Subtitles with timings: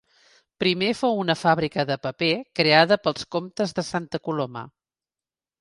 [0.63, 4.65] Primer fou una fàbrica de paper creada pels comtes de Santa Coloma.